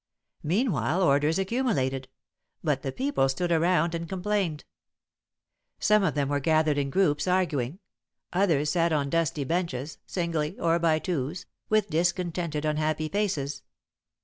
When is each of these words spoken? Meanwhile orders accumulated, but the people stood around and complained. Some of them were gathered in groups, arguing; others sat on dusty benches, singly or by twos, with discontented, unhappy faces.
Meanwhile 0.41 1.03
orders 1.03 1.37
accumulated, 1.37 2.07
but 2.63 2.81
the 2.81 2.91
people 2.91 3.29
stood 3.29 3.51
around 3.51 3.93
and 3.93 4.09
complained. 4.09 4.65
Some 5.77 6.01
of 6.01 6.15
them 6.15 6.27
were 6.27 6.39
gathered 6.39 6.79
in 6.79 6.89
groups, 6.89 7.27
arguing; 7.27 7.77
others 8.33 8.71
sat 8.71 8.91
on 8.91 9.11
dusty 9.11 9.43
benches, 9.43 9.99
singly 10.07 10.59
or 10.59 10.79
by 10.79 10.97
twos, 10.97 11.45
with 11.69 11.91
discontented, 11.91 12.65
unhappy 12.65 13.09
faces. 13.09 13.61